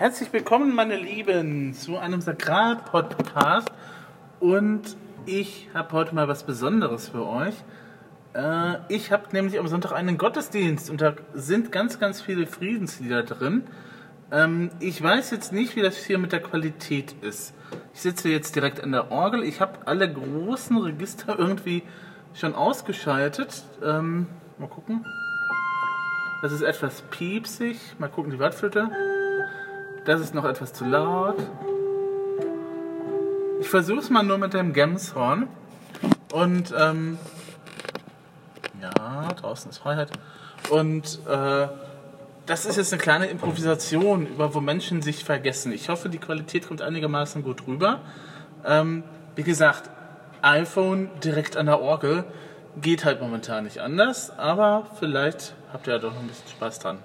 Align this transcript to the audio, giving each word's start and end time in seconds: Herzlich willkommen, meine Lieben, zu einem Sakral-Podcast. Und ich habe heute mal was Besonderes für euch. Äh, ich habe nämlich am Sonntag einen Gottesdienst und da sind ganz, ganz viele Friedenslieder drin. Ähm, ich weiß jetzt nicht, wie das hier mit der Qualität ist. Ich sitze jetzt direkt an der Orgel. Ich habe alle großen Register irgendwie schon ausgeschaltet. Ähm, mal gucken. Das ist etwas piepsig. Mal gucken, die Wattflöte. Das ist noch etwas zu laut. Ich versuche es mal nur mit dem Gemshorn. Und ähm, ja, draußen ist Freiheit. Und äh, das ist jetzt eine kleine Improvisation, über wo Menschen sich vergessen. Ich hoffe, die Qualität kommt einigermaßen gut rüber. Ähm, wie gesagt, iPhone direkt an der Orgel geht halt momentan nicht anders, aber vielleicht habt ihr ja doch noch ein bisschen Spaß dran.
Herzlich 0.00 0.32
willkommen, 0.32 0.74
meine 0.74 0.96
Lieben, 0.96 1.74
zu 1.74 1.98
einem 1.98 2.22
Sakral-Podcast. 2.22 3.70
Und 4.40 4.96
ich 5.26 5.68
habe 5.74 5.92
heute 5.92 6.14
mal 6.14 6.26
was 6.26 6.44
Besonderes 6.44 7.10
für 7.10 7.26
euch. 7.26 7.52
Äh, 8.32 8.76
ich 8.88 9.12
habe 9.12 9.24
nämlich 9.32 9.58
am 9.58 9.68
Sonntag 9.68 9.92
einen 9.92 10.16
Gottesdienst 10.16 10.88
und 10.88 11.02
da 11.02 11.16
sind 11.34 11.70
ganz, 11.70 12.00
ganz 12.00 12.22
viele 12.22 12.46
Friedenslieder 12.46 13.24
drin. 13.24 13.64
Ähm, 14.32 14.70
ich 14.80 15.02
weiß 15.02 15.32
jetzt 15.32 15.52
nicht, 15.52 15.76
wie 15.76 15.82
das 15.82 15.98
hier 15.98 16.16
mit 16.16 16.32
der 16.32 16.40
Qualität 16.40 17.14
ist. 17.20 17.52
Ich 17.92 18.00
sitze 18.00 18.30
jetzt 18.30 18.56
direkt 18.56 18.82
an 18.82 18.92
der 18.92 19.10
Orgel. 19.10 19.44
Ich 19.44 19.60
habe 19.60 19.80
alle 19.84 20.10
großen 20.10 20.78
Register 20.78 21.38
irgendwie 21.38 21.82
schon 22.32 22.54
ausgeschaltet. 22.54 23.64
Ähm, 23.84 24.28
mal 24.56 24.66
gucken. 24.66 25.04
Das 26.40 26.52
ist 26.52 26.62
etwas 26.62 27.02
piepsig. 27.10 27.76
Mal 27.98 28.08
gucken, 28.08 28.32
die 28.32 28.38
Wattflöte. 28.38 28.88
Das 30.04 30.20
ist 30.20 30.34
noch 30.34 30.44
etwas 30.44 30.72
zu 30.72 30.84
laut. 30.84 31.36
Ich 33.60 33.68
versuche 33.68 33.98
es 33.98 34.10
mal 34.10 34.22
nur 34.22 34.38
mit 34.38 34.54
dem 34.54 34.72
Gemshorn. 34.72 35.48
Und 36.32 36.74
ähm, 36.78 37.18
ja, 38.80 39.32
draußen 39.34 39.70
ist 39.70 39.78
Freiheit. 39.78 40.10
Und 40.70 41.20
äh, 41.28 41.68
das 42.46 42.66
ist 42.66 42.76
jetzt 42.76 42.92
eine 42.92 43.02
kleine 43.02 43.26
Improvisation, 43.26 44.26
über 44.26 44.54
wo 44.54 44.60
Menschen 44.60 45.02
sich 45.02 45.24
vergessen. 45.24 45.72
Ich 45.72 45.88
hoffe, 45.88 46.08
die 46.08 46.18
Qualität 46.18 46.66
kommt 46.66 46.82
einigermaßen 46.82 47.42
gut 47.42 47.66
rüber. 47.66 48.00
Ähm, 48.64 49.04
wie 49.36 49.42
gesagt, 49.42 49.90
iPhone 50.42 51.10
direkt 51.22 51.56
an 51.56 51.66
der 51.66 51.80
Orgel 51.80 52.24
geht 52.80 53.04
halt 53.04 53.20
momentan 53.20 53.64
nicht 53.64 53.78
anders, 53.78 54.36
aber 54.38 54.86
vielleicht 54.98 55.54
habt 55.72 55.86
ihr 55.86 55.94
ja 55.94 55.98
doch 55.98 56.14
noch 56.14 56.20
ein 56.20 56.28
bisschen 56.28 56.48
Spaß 56.48 56.78
dran. 56.78 56.98